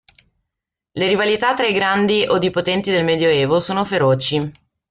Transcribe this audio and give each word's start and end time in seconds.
Le 0.93 1.05
rivalità 1.07 1.53
tra 1.53 1.67
i 1.67 1.73
grandi 1.73 2.25
od 2.27 2.41
i 2.43 2.49
potenti 2.49 2.89
del 2.89 3.03
Medioevo 3.03 3.59
sono 3.59 3.85
feroci. 3.85 4.51